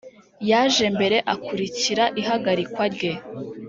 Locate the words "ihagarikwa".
2.21-2.83